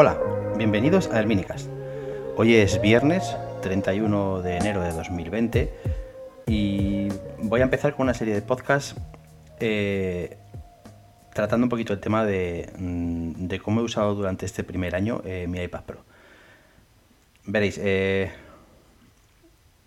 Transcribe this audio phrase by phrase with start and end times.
[0.00, 0.16] Hola,
[0.56, 1.68] bienvenidos a El Minicast.
[2.36, 5.74] Hoy es viernes 31 de enero de 2020
[6.46, 7.08] y
[7.42, 8.94] voy a empezar con una serie de podcasts
[9.58, 10.36] eh,
[11.34, 15.20] tratando un poquito el tema de, mm, de, cómo he usado durante este primer año
[15.24, 16.04] eh, mi iPad Pro.
[17.44, 18.30] Veréis, eh,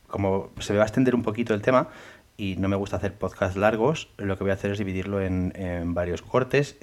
[0.07, 1.87] como se me va a extender un poquito el tema
[2.35, 5.93] y no me gusta hacer podcasts largos, lo que voy a hacer es dividirlo en
[5.93, 6.75] varios cortes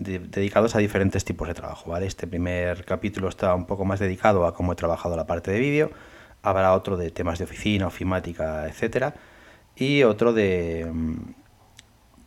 [0.00, 1.90] dedicados a diferentes tipos de trabajo.
[1.90, 2.06] ¿vale?
[2.06, 5.60] Este primer capítulo está un poco más dedicado a cómo he trabajado la parte de
[5.60, 5.90] vídeo,
[6.42, 9.14] habrá otro de temas de oficina, ofimática, etcétera,
[9.76, 11.16] y otro de, mm,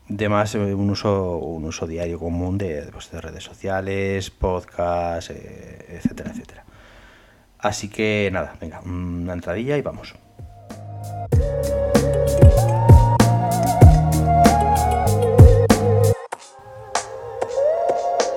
[0.10, 5.32] de más eh, un uso, un uso diario común de, pues, de redes sociales, podcast,
[5.32, 6.66] eh, etcétera, etcétera.
[7.60, 10.16] Así que nada, venga, una entradilla y vamos.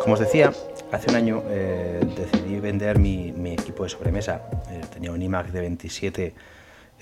[0.07, 0.53] Como os decía,
[0.93, 4.43] hace un año eh, decidí vender mi, equipo de sobremesa.
[4.71, 6.35] Eh, tenía un iMac de 27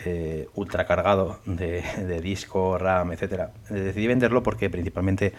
[0.06, 1.82] eh, ultra cargado de,
[2.22, 3.50] disco, RAM, etc.
[3.68, 5.34] decidí venderlo porque principalmente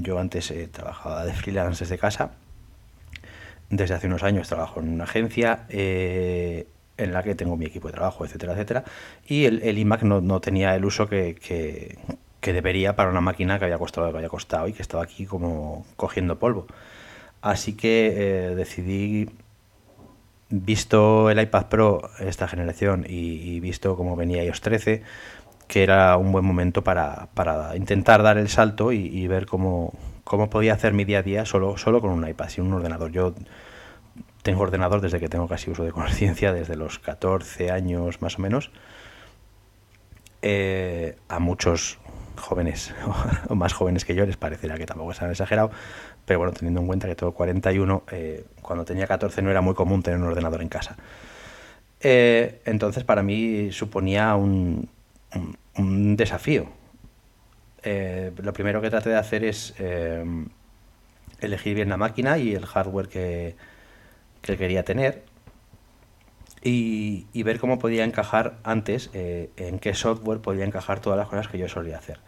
[0.00, 2.30] yo antes trabajaba de freelance desde casa.
[3.68, 7.92] Desde hace unos años trabajo en una agencia en la que tengo mi equipo de
[7.92, 8.84] trabajo, etcétera, etcétera.
[9.26, 11.98] Y el, iMac no, tenía el uso que, que
[12.52, 15.26] debería para una máquina que había costado lo que había costado y que estaba aquí
[15.26, 16.66] como cogiendo polvo.
[17.40, 19.28] Así que eh, decidí,
[20.50, 25.02] visto el iPad Pro esta generación y, visto cómo venía iOS 13,
[25.68, 27.28] que era un buen momento para,
[27.76, 29.92] intentar dar el salto y, ver cómo,
[30.24, 33.10] cómo, podía hacer mi día a día solo, solo con un iPad, sin un ordenador.
[33.10, 33.34] Yo
[34.42, 38.42] tengo ordenador desde que tengo casi uso de conciencia, desde los 14 años más o
[38.42, 38.70] menos.
[40.42, 41.98] Eh, a muchos
[42.36, 42.94] jóvenes
[43.48, 45.70] o más jóvenes que yo les parecerá que tampoco es tan exagerado,
[46.24, 49.74] pero bueno, teniendo en cuenta que tengo 41, eh, cuando tenía 14 no era muy
[49.74, 50.96] común tener un ordenador en casa.
[52.00, 54.88] Eh, entonces para mí suponía un,
[56.16, 56.66] desafío.
[57.82, 59.74] Eh, lo primero que traté de hacer es
[61.40, 63.56] elegir bien la máquina y el hardware que
[64.42, 65.33] quería tener
[66.64, 71.48] y, ver cómo podía encajar antes, eh, en qué software podía encajar todas las cosas
[71.48, 72.18] que yo solía hacer.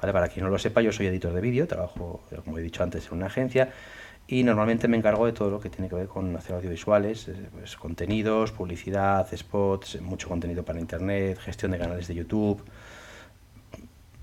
[0.00, 0.12] ¿Vale?
[0.12, 3.06] Para quien no lo sepa, yo soy editor de vídeo, trabajo, como he dicho antes,
[3.08, 3.70] en una agencia
[4.26, 7.34] y normalmente me encargo de todo lo que tiene que ver con hacer audiovisuales, eh,
[7.52, 12.62] pues, contenidos, publicidad, spots, mucho contenido para internet, gestión de canales de YouTube,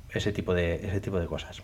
[0.09, 1.62] ese tipo de, ese tipo de cosas.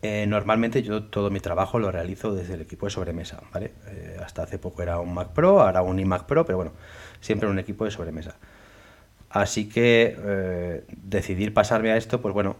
[0.00, 3.72] Eh, normalmente yo todo mi trabajo lo realizo desde el equipo de sobremesa, ¿vale?
[3.88, 6.72] Eh, hasta hace poco era un Mac Pro, ahora un iMac Pro, pero bueno,
[7.20, 8.36] siempre un equipo de sobremesa.
[9.30, 12.56] Así que eh, decidir pasarme a esto, pues bueno,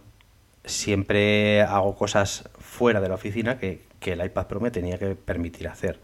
[0.65, 5.67] siempre hago cosas fuera de la oficina que, el iPad Pro me tenía que permitir
[5.67, 5.99] hacer.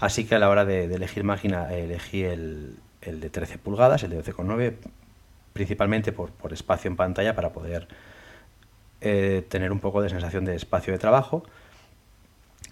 [0.00, 4.22] Así que a la hora de, elegir máquina elegí el, de 13 pulgadas, el de
[4.22, 4.74] 12,9,
[5.52, 7.88] principalmente por, por espacio en pantalla para poder
[9.04, 11.42] eh, tener un poco de sensación de espacio de trabajo.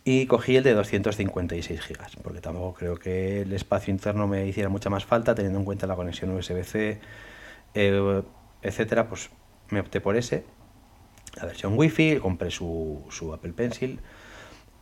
[0.05, 4.69] Y cogí el de 256 gigas, porque tampoco creo que el espacio interno me hiciera
[4.69, 7.01] mucha más falta, teniendo en cuenta la conexión USB-C,
[7.75, 8.23] eh,
[8.63, 9.31] etcétera, pues
[9.71, 10.45] me opté por ese.
[11.37, 13.05] La versión Wi-Fi, compré su,
[13.35, 14.01] Apple Pencil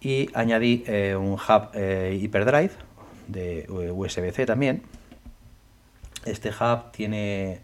[0.01, 2.73] y añadí eh, un hub HyperDrive
[3.27, 4.83] de USB-C también.
[6.27, 7.61] Este hub tiene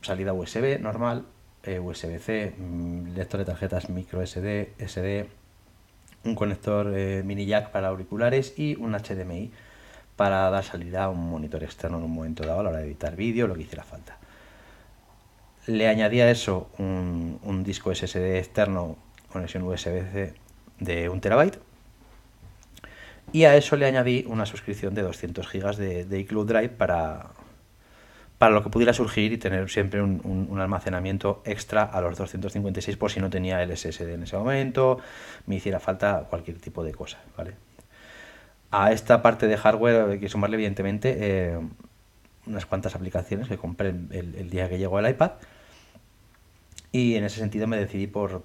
[0.00, 1.26] salida USB normal
[1.64, 5.28] eh, USB-C, mm, lector de tarjetas micro SD, SD,
[6.24, 9.50] un conector eh, mini jack para auriculares y un HDMI
[10.16, 12.86] para dar salida a un monitor externo en un momento dado a la hora de
[12.86, 14.18] editar vídeo, lo que hiciera falta.
[15.66, 18.96] Le añadí a eso un, disco SSD externo,
[19.30, 20.34] conexión USB-C
[20.80, 21.58] de 1 terabyte.
[23.32, 27.30] Y a eso le añadí una suscripción de 200 GB de, de iCloud Drive para,
[28.42, 33.08] para lo que pudiera surgir y tener siempre un, almacenamiento extra a los 256 por
[33.08, 34.98] si no tenía el SSD en ese momento,
[35.46, 37.52] me hiciera falta cualquier tipo de cosa, ¿vale?
[38.72, 41.60] A esta parte de hardware hay que sumarle evidentemente eh,
[42.44, 45.34] unas cuantas aplicaciones que compré el, día que llegó el iPad.
[46.90, 48.42] Y en ese sentido me decidí por,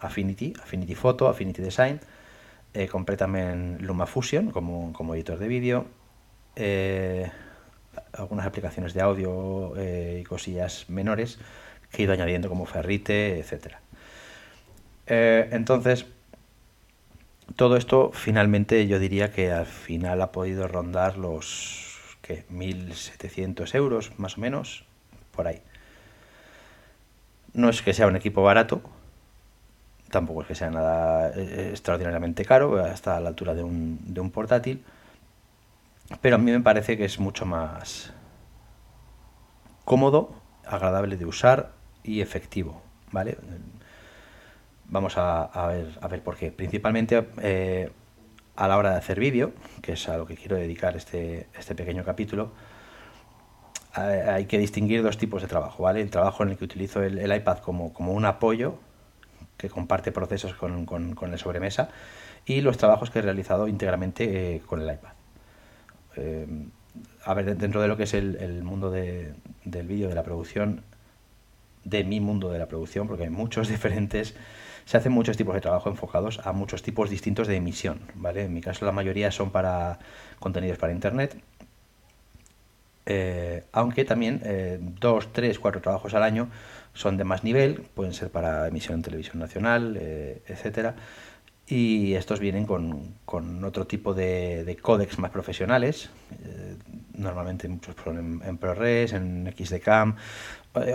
[0.00, 2.00] Affinity, Affinity Photo, Affinity Design,
[2.74, 5.86] eh, compré también LumaFusion como, como editor de vídeo,
[6.56, 7.30] eh,
[8.12, 11.38] algunas aplicaciones de audio eh, y cosillas menores
[11.90, 13.80] que he ido añadiendo como Ferrite, etcétera.
[15.06, 16.06] Eh, entonces,
[17.56, 22.44] todo esto finalmente yo diría que al final ha podido rondar los ¿qué?
[22.50, 24.84] 1.700 euros más o menos,
[25.32, 25.60] por ahí.
[27.52, 28.80] No es que sea un equipo barato,
[30.10, 34.30] tampoco es que sea nada eh, extraordinariamente caro, hasta la altura de un, de un
[34.30, 34.82] portátil,
[36.20, 38.12] pero a mí me parece que es mucho más
[39.84, 40.34] cómodo,
[40.66, 41.72] agradable de usar
[42.02, 43.38] y efectivo, ¿vale?
[44.86, 46.52] Vamos a, ver, a ver por qué.
[46.52, 47.90] Principalmente eh,
[48.56, 51.74] a la hora de hacer vídeo, que es a lo que quiero dedicar este, este
[51.74, 52.52] pequeño capítulo,
[53.94, 56.00] hay que distinguir dos tipos de trabajo, ¿vale?
[56.00, 58.76] El trabajo en el que utilizo el, iPad como, como, un apoyo
[59.58, 61.90] que comparte procesos con, con, el sobremesa
[62.46, 65.12] y los trabajos que he realizado íntegramente eh, con el iPad.
[66.16, 66.46] Eh,
[67.24, 70.82] a ver, dentro de lo que es el, mundo de, del vídeo, de la producción,
[71.84, 74.34] de mi mundo de la producción, porque hay muchos diferentes,
[74.84, 78.44] se hacen muchos tipos de trabajo enfocados a muchos tipos distintos de emisión, ¿vale?
[78.44, 79.98] En mi caso la mayoría son para
[80.40, 81.40] contenidos para internet,
[83.04, 86.48] eh, aunque también eh, dos, tres, cuatro trabajos al año
[86.94, 90.94] son de más nivel, pueden ser para emisión en televisión nacional, eh, etcétera.
[91.74, 96.10] Y estos vienen con, con otro tipo de, de, más profesionales,
[97.14, 100.16] normalmente muchos en, en, ProRes, en XDCAM,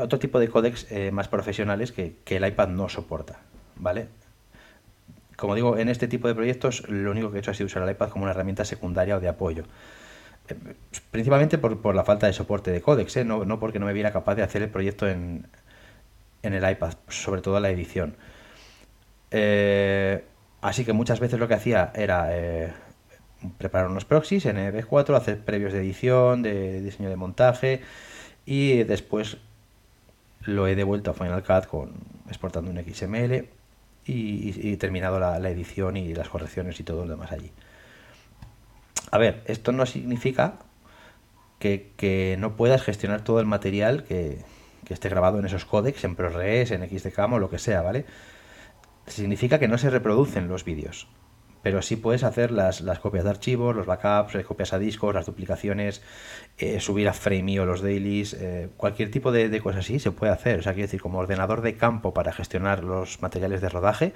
[0.04, 3.40] otro tipo de códex más profesionales que, que, el iPad no soporta,
[3.78, 4.08] ¿vale?
[5.36, 7.82] Como digo, en este tipo de proyectos lo único que he hecho ha sido usar
[7.82, 9.64] el iPad como una herramienta secundaria o de apoyo
[11.10, 13.26] principalmente por, por, la falta de soporte de códex, ¿eh?
[13.26, 15.48] no, no, porque no me viera capaz de hacer el proyecto en,
[16.44, 18.16] en el iPad, sobre todo la edición.
[19.32, 20.24] Eh,
[20.68, 22.74] así que muchas veces lo que hacía era eh,
[23.58, 27.82] preparar unos proxies en EB4, hacer previos de edición, de diseño de montaje
[28.46, 29.38] y después
[30.42, 31.92] lo he devuelto a Final Cut con
[32.28, 33.48] exportando un XML
[34.06, 37.52] y, y, terminado la, edición y las correcciones y todo lo demás allí.
[39.12, 40.60] A ver, esto no significa
[41.60, 44.40] que, no puedas gestionar todo el material que,
[44.90, 48.06] esté grabado en esos códecs, en ProRes, en XDCAM o lo que sea, ¿vale?
[49.08, 51.08] Significa que no se reproducen los vídeos,
[51.64, 55.26] pero sí puedes hacer las, copias de archivos, los backups, las copias a discos, las
[55.26, 56.02] duplicaciones,
[56.58, 60.12] eh, subir a Framey o los dailies, eh, cualquier tipo de, de cosas así se
[60.12, 60.60] puede hacer.
[60.60, 64.14] O sea, quiero decir, como ordenador de campo para gestionar los materiales de rodaje,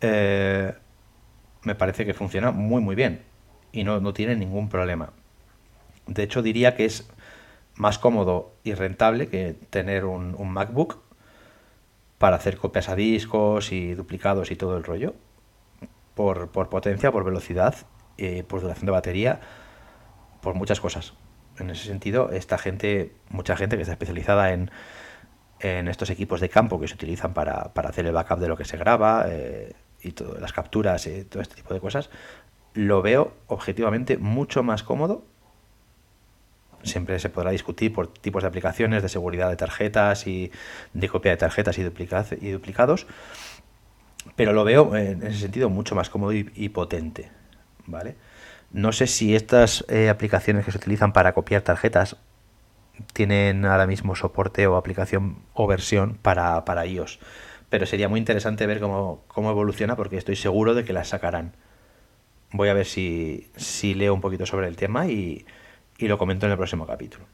[0.00, 0.72] eh,
[1.62, 3.20] me parece que funciona muy muy bien
[3.72, 5.12] y no, no tiene ningún problema.
[6.06, 7.08] De hecho, diría que es
[7.76, 10.98] más cómodo y rentable que tener un, MacBook
[12.20, 15.14] para hacer copias a discos y duplicados y todo el rollo.
[16.14, 17.74] Por, potencia, por velocidad,
[18.18, 19.40] eh, por duración de batería,
[20.42, 21.14] por muchas cosas.
[21.58, 24.70] En ese sentido, esta gente, mucha gente que está especializada en,
[25.60, 28.66] en estos equipos de campo que se utilizan para, hacer el backup de lo que
[28.66, 29.72] se graba eh,
[30.02, 32.10] y todas las capturas y todo este tipo de cosas,
[32.74, 35.24] lo veo objetivamente mucho más cómodo.
[36.82, 40.50] Siempre se podrá discutir por tipos de aplicaciones, de seguridad de tarjetas y
[40.94, 43.06] de copia de tarjetas y, y duplicados,
[44.36, 47.30] pero lo veo en ese sentido mucho más cómodo y, potente.
[47.86, 48.16] ¿vale?
[48.72, 52.16] No sé si estas eh, aplicaciones que se utilizan para copiar tarjetas
[53.12, 57.18] tienen ahora mismo soporte o aplicación o versión para, para iOS,
[57.68, 61.52] pero sería muy interesante ver cómo, cómo evoluciona porque estoy seguro de que las sacarán
[62.52, 65.44] voy a ver si, si leo un poquito sobre el tema y,
[66.00, 67.24] y, lo comento en el próximo capítulo.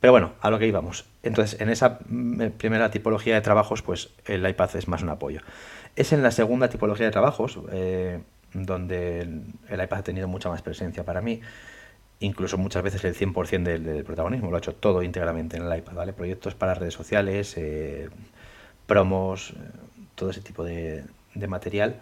[0.00, 1.06] Pero bueno, a lo que íbamos.
[1.22, 5.40] Entonces, en esa mm, primera tipología de trabajos, pues el iPad es más un apoyo.
[5.96, 8.20] Es en la segunda tipología de trabajos, eh,
[8.52, 11.40] donde el, iPad ha tenido mucha más presencia para mí,
[12.20, 15.78] incluso muchas veces el 100% del, del, protagonismo, lo ha hecho todo íntegramente en el
[15.78, 16.12] iPad, ¿vale?
[16.12, 18.08] Proyectos para redes sociales, eh,
[18.86, 19.54] promos, eh,
[20.14, 22.00] todo ese tipo de, de material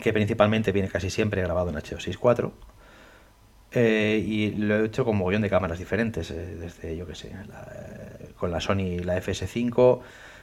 [0.00, 2.50] que principalmente viene casi siempre grabado en H264.
[3.74, 7.32] Eh, y lo he hecho con mogollón de cámaras diferentes, eh, desde yo que sé,
[8.36, 10.00] con la Sony, la FS5,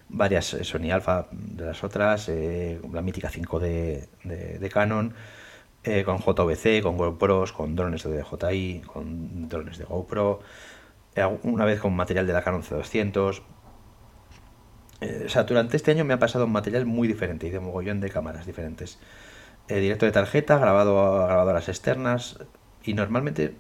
[0.10, 5.14] varias Sony Alpha de las otras, eh, la mítica 5 de, de, Canon,
[6.06, 10.40] con JVC, con GoPros, con drones de DJI, con drones de GoPro,
[11.44, 13.42] una vez con material de la Canon C200.
[15.02, 18.02] o sea, durante este año me ha pasado un material muy diferente y de mogollón
[18.02, 19.00] de cámaras diferentes.
[19.70, 22.40] Eh, directo de tarjeta, grabado a grabadoras externas
[22.84, 23.56] y normalmente,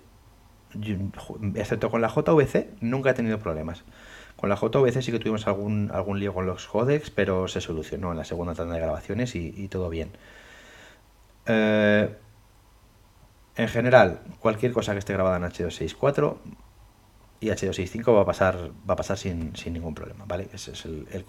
[1.55, 3.83] excepto con la JVC, nunca he tenido problemas.
[4.35, 8.11] Con la JVC sí que tuvimos algún, algún lío con los codecs, pero se solucionó
[8.11, 10.11] en la segunda tanda de grabaciones y, todo bien.
[11.45, 12.15] Eh,
[13.57, 16.37] en general, cualquier cosa que esté grabada en H264
[17.41, 20.47] y H265 va a pasar, va a pasar sin, ningún problema, ¿vale?
[20.53, 21.25] Ese es el, el.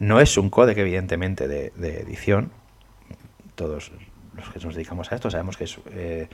[0.00, 2.50] No es un códec, evidentemente, de, de edición,
[3.54, 3.92] todos
[4.36, 6.28] los que nos dedicamos a esto sabemos que es, eh,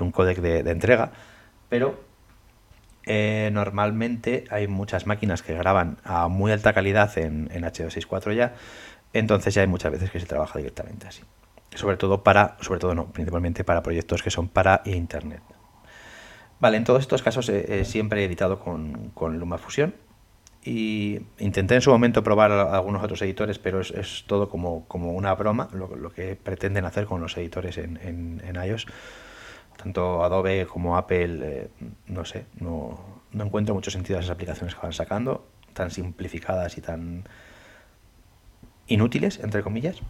[0.00, 1.12] un códec de, entrega,
[1.68, 2.12] pero
[3.06, 8.54] Eh, normalmente hay muchas máquinas que graban a muy alta calidad en, en H264 ya,
[9.12, 11.22] entonces ya hay muchas veces que se trabaja directamente así.
[11.74, 15.42] Sobre todo para, sobre todo no, principalmente para proyectos que son para internet.
[16.60, 19.92] Vale, en todos estos casos siempre he editado con, con LumaFusion
[20.64, 25.68] y intenté en su momento probar algunos otros editores, pero es, todo como, una broma
[25.72, 28.86] lo, que pretenden hacer con los editores en, en, iOS.
[29.76, 31.68] Tanto Adobe como Apple, eh,
[32.06, 32.98] no sé, no,
[33.32, 37.24] no, encuentro mucho sentido a esas aplicaciones que van sacando, tan simplificadas y tan
[38.86, 40.00] inútiles, entre comillas.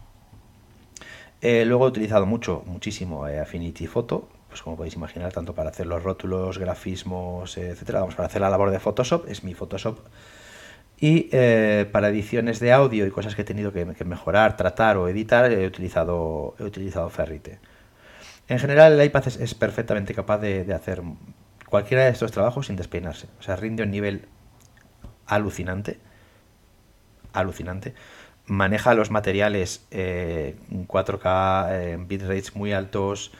[1.41, 5.71] Eh, luego he utilizado mucho, muchísimo eh, Affinity Photo, pues como podéis imaginar, tanto para
[5.71, 7.99] hacer los rótulos, grafismos, etcétera.
[7.99, 9.99] Vamos, para hacer la labor de Photoshop, es mi Photoshop
[10.99, 15.09] y eh, para ediciones de audio y cosas que he tenido que, mejorar, tratar o
[15.09, 17.59] editar, he utilizado, he utilizado Ferrite.
[18.47, 21.01] En general, el iPad es, perfectamente capaz de, hacer
[21.67, 23.27] cualquiera de estos trabajos sin despeinarse.
[23.39, 24.27] O sea, rinde un nivel
[25.25, 25.99] alucinante.
[27.33, 27.93] Alucinante.
[28.45, 33.31] Maneja los materiales 4K, eh, bitrates muy altos.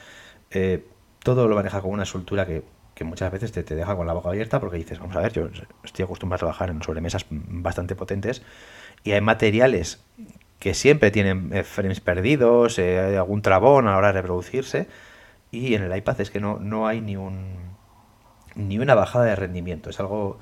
[0.50, 0.86] Eh,
[1.24, 2.64] todo lo maneja con una soltura que
[2.96, 5.34] que muchas veces te, te, deja con la boca abierta porque dices, vamos a ver,
[5.34, 5.50] yo
[5.84, 8.42] estoy acostumbrado a trabajar en sobremesas bastante potentes
[9.04, 10.02] y hay materiales
[10.60, 14.88] que siempre tienen eh, frames perdidos, eh, algún trabón a la hora de reproducirse
[15.52, 17.76] y en el iPad es que no, no hay ni un
[18.56, 20.40] ni una bajada de rendimiento, es algo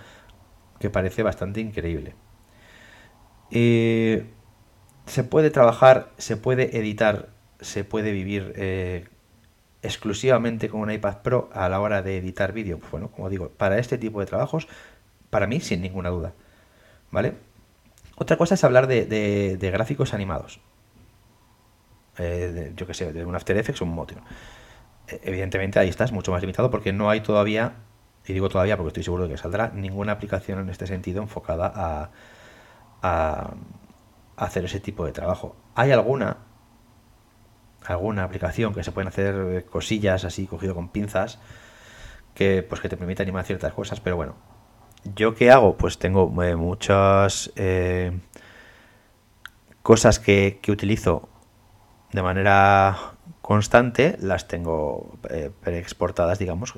[0.80, 2.14] que parece bastante increíble.
[3.50, 4.30] Eh,
[5.08, 7.30] se puede trabajar, se puede editar,
[7.60, 8.54] se puede vivir
[9.84, 13.50] exclusivamente con un iPad Pro a la hora de editar vídeo, pues bueno, como digo,
[13.50, 14.68] para este tipo de trabajos,
[15.30, 16.34] para mí sin ninguna duda.
[17.12, 17.36] ¿Vale?
[18.16, 20.62] Otra cosa es hablar de, gráficos animados.
[22.18, 24.22] Eh, yo que sé, de un After Effects o un Motion.
[25.08, 27.74] Eh, evidentemente ahí estás mucho más limitado porque no hay todavía,
[28.26, 31.72] y digo todavía porque estoy seguro de que saldrá, ninguna aplicación en este sentido enfocada
[31.76, 32.12] a,
[33.02, 33.54] a
[34.38, 35.56] hacer ese tipo de trabajo.
[35.76, 36.38] Hay alguna,
[37.86, 41.40] alguna aplicación que se pueden hacer eh, cosillas así cogido con pinzas
[42.34, 44.36] que pues que te permite animar ciertas cosas pero bueno.
[45.16, 48.18] Yo qué hago pues tengo eh, muchas eh,
[49.82, 51.30] cosas que, utilizo
[52.12, 55.18] de manera constante las tengo
[55.62, 56.74] preexportadas digamos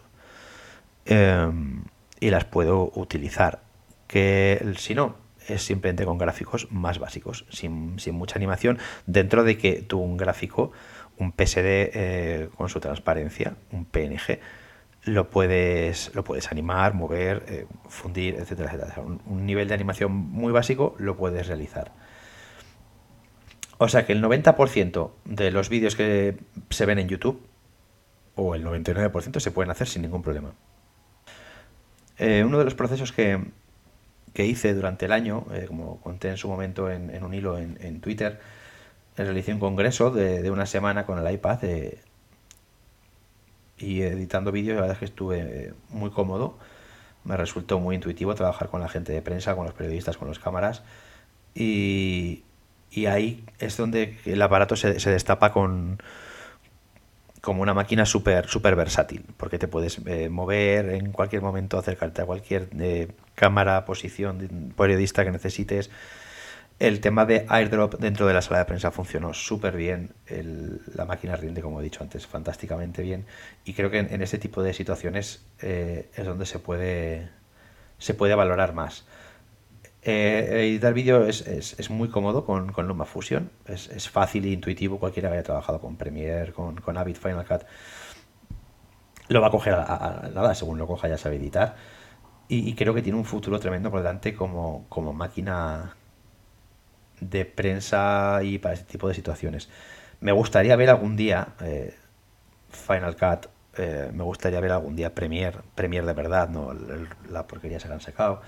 [1.06, 1.84] em,
[2.20, 3.62] y las puedo utilizar.
[4.08, 5.16] Que si no
[5.48, 10.18] es simplemente con gráficos más básicos, sin, sin, mucha animación, dentro de que tú un
[10.18, 10.72] gráfico
[11.18, 14.40] un PSD eh, con su transparencia, un PNG,
[15.04, 19.02] lo puedes, lo puedes animar, mover, eh, fundir, etcétera, etcétera.
[19.02, 21.92] Un, nivel de animación muy básico lo puedes realizar.
[23.78, 26.38] O sea que el 90% de los vídeos que
[26.70, 27.46] se ven en YouTube,
[28.36, 30.54] o el 99% se pueden hacer sin ningún problema.
[32.18, 33.40] Eh, uno de los procesos que,
[34.38, 38.40] hice durante el año, como conté en su momento en, un hilo en Twitter,
[39.24, 42.00] realicé un congreso de, una semana con el iPad eh,
[43.78, 46.58] y editando vídeos, la verdad es que estuve eh, muy cómodo.
[47.24, 50.40] Me resultó muy intuitivo trabajar con la gente de prensa, con los periodistas, con las
[50.40, 50.84] cámaras.
[51.54, 52.44] Y,
[53.08, 56.02] ahí es donde el aparato se, destapa con
[57.42, 62.22] como una máquina súper super versátil, porque te puedes eh, mover en cualquier momento, acercarte
[62.22, 62.70] a cualquier
[63.36, 65.92] cámara, posición, periodista que necesites
[66.80, 70.14] el tema de airdrop dentro de la sala de prensa funcionó súper bien.
[70.94, 73.26] la máquina rinde, como he dicho antes, fantásticamente bien.
[73.64, 77.30] Y creo que en, ese tipo de situaciones eh, es donde se puede,
[77.98, 79.06] se puede valorar más.
[80.02, 83.50] Eh, editar vídeo es, muy cómodo con, con LumaFusion.
[83.68, 85.00] Es, es, fácil e intuitivo.
[85.00, 87.64] Cualquiera que haya trabajado con Premiere, con, con Avid Final Cut,
[89.30, 90.54] lo va a coger a, nada.
[90.56, 91.76] Según lo coja, ya sabe editar.
[92.50, 95.96] Y, y, creo que tiene un futuro tremendo por delante como, como máquina
[97.20, 99.70] de prensa y para este tipo de situaciones.
[100.20, 101.94] Me gustaría ver algún día eh,
[102.70, 106.74] Final Cut, eh, me gustaría ver algún día Premiere, Premiere de verdad, no
[107.30, 108.42] la porquería se la han sacado.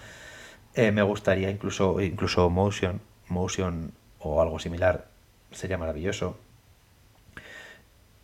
[0.73, 5.07] Eh, me gustaría incluso, incluso Motion, Motion o algo similar,
[5.51, 6.37] sería maravilloso.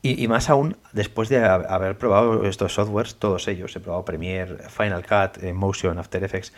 [0.05, 5.05] Y, más aún, después de haber probado estos softwares, todos ellos, he probado Premiere, Final
[5.05, 6.51] Cut, Motion, After Effects,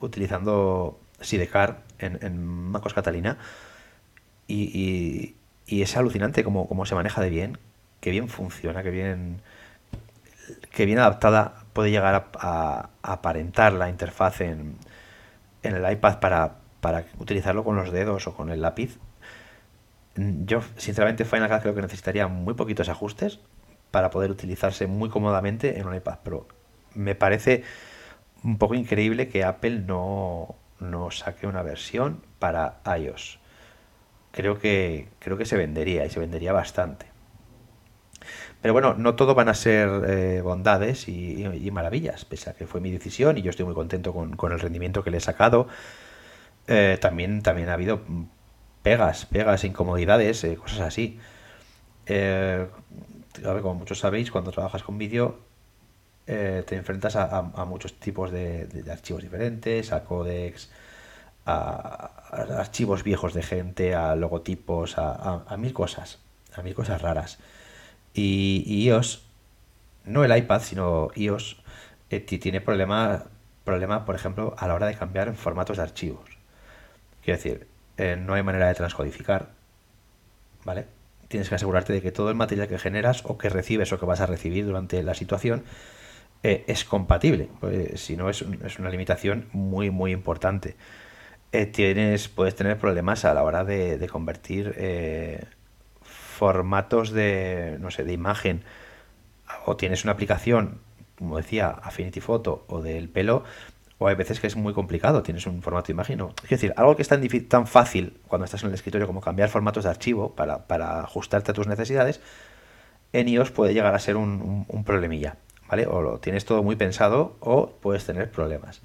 [0.00, 3.38] utilizando Sidecar en, en MacOS Catalina
[4.46, 5.36] y,
[5.66, 7.58] es alucinante cómo, se maneja de bien,
[8.00, 9.40] que bien funciona, que bien,
[10.70, 14.76] que bien adaptada puede llegar a, aparentar la interfaz en,
[15.62, 18.98] en el iPad para, para, utilizarlo con los dedos o con el lápiz.
[20.16, 23.40] Yo, sinceramente, Final Cut creo que necesitaría muy poquitos ajustes
[23.90, 26.46] para poder utilizarse muy cómodamente en un iPad Pro.
[26.94, 27.64] me parece
[28.44, 33.38] un poco increíble que Apple no, no saque una versión para iOS.
[34.32, 37.06] Creo que, creo que se vendería y se vendería bastante.
[38.60, 42.80] Pero bueno, no todo van a ser eh, bondades y, maravillas, pese a que fue
[42.80, 45.66] mi decisión y yo estoy muy contento con, el rendimiento que le he sacado.
[46.68, 48.02] Eh, también, también ha habido
[48.82, 51.18] pegas, pegas, incomodidades, eh, cosas así.
[53.42, 55.51] como muchos sabéis, cuando trabajas con vídeo
[56.26, 60.70] te enfrentas a, muchos tipos de, archivos diferentes, a códex,
[61.46, 62.10] a,
[62.58, 66.18] archivos viejos de gente, a logotipos, a mil cosas,
[66.54, 67.38] a mil cosas raras.
[68.14, 69.24] Y, iOS,
[70.04, 71.62] no el iPad, sino iOS,
[72.10, 73.24] eh, tiene problema,
[73.64, 76.38] por ejemplo, a la hora de cambiar formatos de archivos.
[77.22, 79.50] Quiero decir, eh, no hay manera de transcodificar,
[80.64, 80.86] ¿vale?
[81.28, 84.06] Tienes que asegurarte de que todo el material que generas o que recibes o que
[84.06, 85.64] vas a recibir durante la situación
[86.42, 87.48] eh, es compatible.
[87.60, 90.76] Pues, si no, es, una limitación muy, muy importante.
[91.72, 94.74] tienes, puedes tener problemas a la hora de, convertir
[96.02, 98.64] formatos de, no sé, de imagen,
[99.66, 100.80] o tienes una aplicación,
[101.16, 103.44] como decía, Affinity Photo o del pelo,
[103.98, 106.20] o hay veces que es muy complicado, tienes un formato de imagen.
[106.42, 109.48] Es decir, algo que es tan, tan fácil cuando estás en el escritorio como cambiar
[109.48, 112.20] formatos de archivo para, para ajustarte a tus necesidades,
[113.12, 115.36] en iOS puede llegar a ser un, un, problemilla,
[115.88, 118.82] O lo tienes todo muy pensado o puedes tener problemas.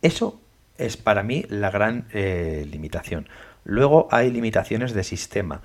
[0.00, 0.40] Eso
[0.78, 3.28] es para mí la gran eh, limitación.
[3.64, 5.62] Luego hay limitaciones de sistema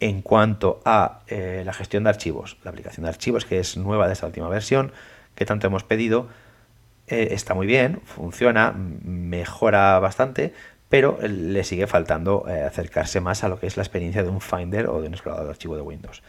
[0.00, 2.56] en cuanto a eh, la gestión de archivos.
[2.64, 4.92] La aplicación de archivos, que es nueva de esta última versión,
[5.34, 6.28] que tanto hemos pedido,
[7.06, 10.54] eh, está muy bien, funciona, mejora bastante,
[10.88, 14.88] pero le sigue faltando acercarse más a lo que es la experiencia de un Finder
[14.88, 16.22] o de un explorador de archivo de Windows.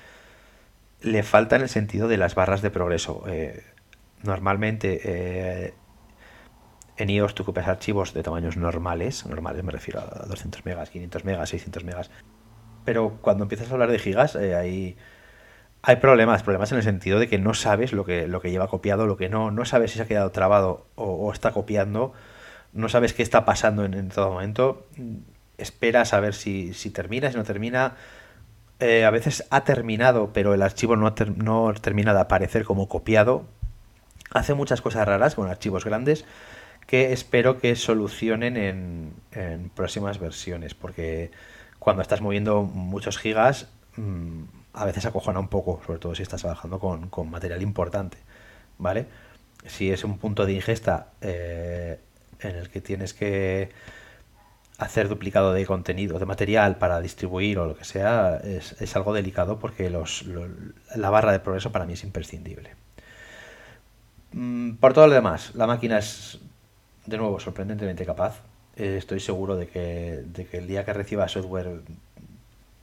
[1.05, 3.23] Le falta en el sentido de las barras de progreso.
[4.23, 5.73] normalmente
[6.97, 11.25] en iOS tú copias archivos de tamaños normales, normales me refiero a 200 megas, 500
[11.25, 12.09] megas, 600 megas,
[12.85, 17.27] pero cuando empiezas a hablar de gigas eh, hay, problemas, problemas en el sentido de
[17.27, 19.97] que no sabes lo que, lo que lleva copiado, lo que no, no sabes si
[19.97, 22.13] se ha quedado trabado o, está copiando,
[22.73, 24.87] no sabes qué está pasando en, todo momento,
[25.57, 27.95] esperas a ver si, si termina, si no termina,
[28.79, 33.45] eh, a veces ha terminado, pero el archivo no, no termina de aparecer como copiado.
[34.31, 36.25] Hace muchas cosas raras con archivos grandes
[36.87, 41.31] que espero que solucionen en, próximas versiones, porque
[41.79, 46.41] cuando estás moviendo muchos gigas, mm, a veces acojona un poco, sobre todo si estás
[46.41, 48.17] trabajando con, material importante,
[48.77, 49.07] ¿vale?
[49.65, 51.99] Si es un punto de ingesta eh,
[52.39, 53.69] en el que tienes que
[54.77, 59.59] hacer duplicado de contenido, de material para distribuir o lo que sea, es, algo delicado
[59.59, 60.25] porque los,
[60.95, 62.71] la barra de progreso para mí es imprescindible.
[64.33, 66.39] Mm, por todo lo demás, la máquina es
[67.05, 68.41] de nuevo, sorprendentemente capaz.
[68.75, 71.81] Eh, estoy seguro de que, de que el día que reciba software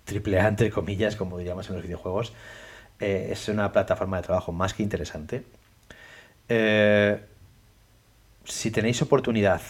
[0.05, 2.33] triple A, entre comillas, como diríamos en los videojuegos,
[3.01, 5.45] eh, es una plataforma de trabajo más que interesante.
[6.49, 7.21] Eh,
[8.45, 9.61] si tenéis oportunidad,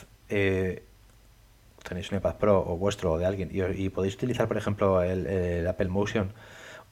[1.82, 5.66] tenéis un iPad Pro o vuestro o de alguien y, podéis utilizar, por ejemplo, el,
[5.66, 6.32] Apple Motion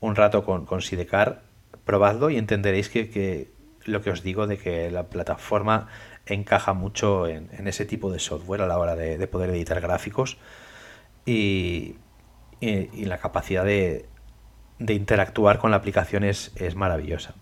[0.01, 1.43] un rato con, con Sidecar,
[1.85, 3.51] probadlo y entenderéis que, que,
[3.85, 5.89] lo que os digo de que la plataforma
[6.27, 10.39] encaja mucho en, ese tipo de software a la hora de, poder editar gráficos
[11.27, 11.97] y,
[12.61, 14.07] la capacidad de,
[14.79, 17.35] interactuar con la aplicación es, maravillosa.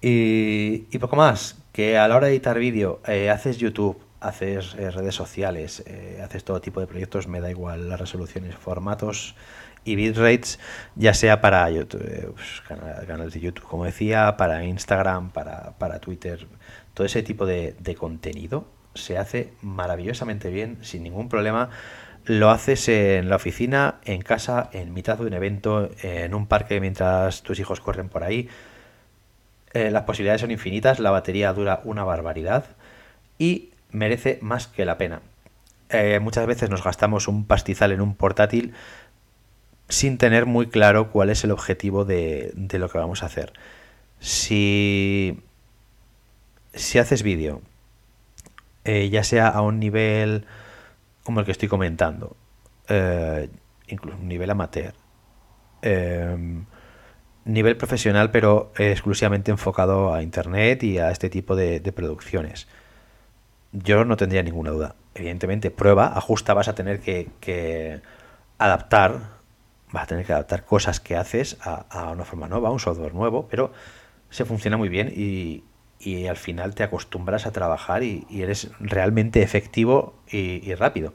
[0.00, 4.90] Y, poco más, que a la hora de editar vídeo eh, haces YouTube, haces eh,
[4.90, 9.34] redes sociales, eh, haces todo tipo de proyectos, me da igual las resoluciones, formatos
[9.84, 10.58] y bitrates,
[10.94, 12.62] ya sea para YouTube, pues,
[13.06, 16.46] canales de YouTube, como decía, para Instagram, para, para Twitter,
[16.94, 21.70] todo ese tipo de, contenido se hace maravillosamente bien, sin ningún problema.
[22.24, 26.80] Lo haces en la oficina, en casa, en mitad de un evento, en un parque
[26.80, 28.48] mientras tus hijos corren por ahí.
[29.72, 32.64] Eh, las posibilidades son infinitas, la batería dura una barbaridad
[33.38, 35.22] y merece más que la pena.
[35.88, 38.74] Eh, muchas veces nos gastamos un pastizal en un portátil
[39.88, 43.52] sin tener muy claro cuál es el objetivo de, de lo que vamos a hacer.
[44.18, 45.42] Si
[46.74, 47.62] si haces vídeo,
[48.84, 50.46] eh, ya sea a un nivel
[51.22, 52.36] como el que estoy comentando,
[52.88, 53.48] eh,
[53.88, 54.94] incluso un nivel amateur,
[57.44, 62.68] nivel profesional pero exclusivamente enfocado a Internet y a este tipo de, producciones,
[63.72, 64.94] yo no tendría ninguna duda.
[65.14, 68.00] Evidentemente, prueba, ajusta, vas a tener que,
[68.58, 69.20] adaptar,
[69.90, 73.14] vas a tener que adaptar cosas que haces a, una forma nueva, a un software
[73.14, 73.72] nuevo, pero
[74.30, 75.64] se funciona muy bien y,
[76.28, 81.14] al final te acostumbras a trabajar y, eres realmente efectivo y, rápido,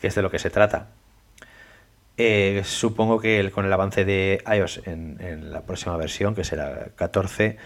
[0.00, 0.88] que es de lo que se trata.
[2.16, 7.56] Eh, supongo que con el avance de iOS en, la próxima versión, que será 14,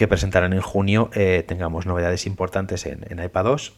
[0.00, 3.72] que presentarán en junio, eh, tengamos novedades importantes en, iPad 2,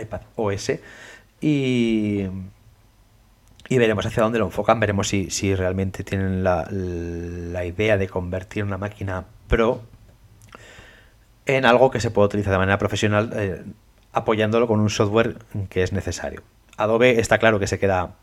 [0.00, 0.70] iPad OS
[1.40, 2.28] y
[3.68, 6.68] y veremos hacia dónde lo enfocan, veremos si, si realmente tienen la,
[7.64, 9.82] idea de convertir una máquina pro
[11.46, 13.64] en algo que se pueda utilizar de manera profesional eh,
[14.12, 16.42] apoyándolo con un software que es necesario.
[16.76, 18.14] Adobe está claro que se queda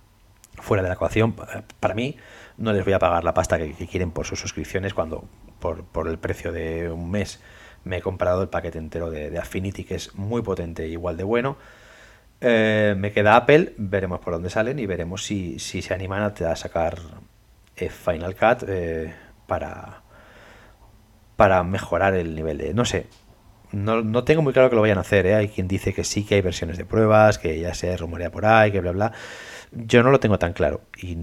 [0.55, 1.35] fuera de la ecuación.
[1.81, 2.15] Para mí,
[2.57, 5.25] no les voy a pagar la pasta que, quieren por sus suscripciones cuando
[5.59, 7.39] por, por, el precio de un mes
[7.83, 11.23] me he comprado el paquete entero de, Affinity, que es muy potente e igual de
[11.23, 11.57] bueno.
[12.41, 16.99] Eh, me queda Apple, veremos por dónde salen y veremos si, se animan a, sacar
[17.75, 19.13] eh, Final Cut eh,
[19.47, 20.03] para,
[21.35, 22.73] para mejorar el nivel de...
[22.73, 23.07] No sé,
[23.71, 25.27] no, tengo muy claro que lo vayan a hacer.
[25.33, 28.45] Hay quien dice que sí, que hay versiones de pruebas, que ya se rumorea por
[28.45, 29.11] ahí, que bla, bla.
[29.71, 30.81] Yo no lo tengo tan claro.
[31.01, 31.17] Y,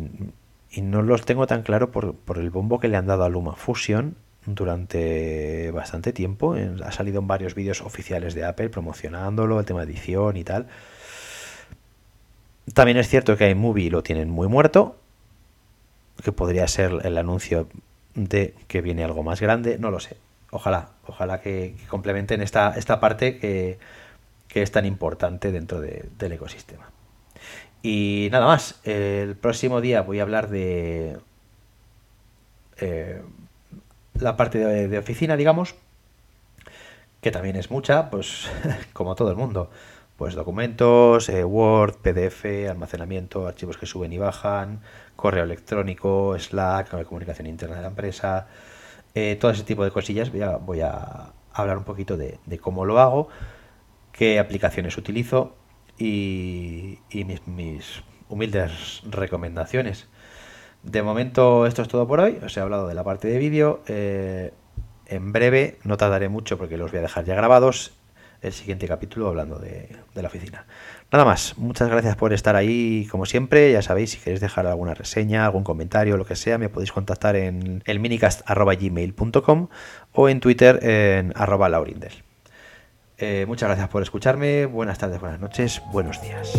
[0.75, 3.29] y no los tengo tan claro por, por, el bombo que le han dado a
[3.29, 6.55] Luma Fusion durante bastante tiempo.
[6.85, 10.67] Ha salido en varios vídeos oficiales de Apple promocionándolo, el tema de edición y tal.
[12.73, 14.97] También es cierto que iMovie lo tienen muy muerto,
[16.23, 17.69] que podría ser el anuncio
[18.15, 20.17] de que viene algo más grande, no lo sé.
[20.51, 23.79] Ojalá, ojalá que, complementen esta, esta parte que,
[24.55, 26.89] es tan importante dentro del ecosistema.
[27.85, 31.19] Y nada más, el próximo día voy a hablar de
[32.81, 33.23] eh,
[34.15, 35.75] la parte de oficina, digamos,
[37.21, 38.51] que también es mucha, pues
[38.95, 39.71] como todo el mundo
[40.17, 44.81] pues documentos, eh, Word, PDF, almacenamiento, archivos que suben y bajan,
[45.17, 48.47] correo electrónico, Slack, comunicación interna de la empresa,
[49.15, 50.31] eh, todo ese tipo de cosillas.
[50.31, 53.29] Voy a, voy a hablar un poquito de, cómo lo hago,
[54.13, 55.57] qué aplicaciones utilizo
[55.99, 60.09] y, mis, humildes recomendaciones.
[60.83, 62.39] De momento esto es todo por hoy.
[62.45, 63.83] Os he hablado de la parte de vídeo.
[63.87, 64.53] Eh,
[65.07, 67.93] en breve, no tardaré mucho porque los voy a dejar ya grabados
[68.45, 70.67] el siguiente capítulo hablando de, la oficina.
[71.11, 73.73] Nada más, muchas gracias por estar ahí como siempre.
[73.73, 77.37] Ya sabéis, si queréis dejar alguna reseña, algún comentario, lo que sea, me podéis contactar
[77.37, 79.69] en el minicast.gmail.com
[80.13, 82.24] o en Twitter en arroba laurindel.
[83.17, 86.53] Eh, muchas gracias por escucharme, buenas tardes, buenas noches, buenos días.